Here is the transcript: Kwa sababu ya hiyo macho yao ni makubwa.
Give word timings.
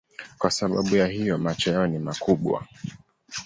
Kwa 0.37 0.51
sababu 0.51 0.95
ya 0.95 1.07
hiyo 1.07 1.37
macho 1.37 1.71
yao 1.71 1.87
ni 1.87 1.99
makubwa. 1.99 2.67